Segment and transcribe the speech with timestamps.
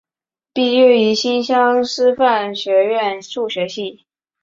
[0.51, 4.07] 毕业于新乡师范学院数学系。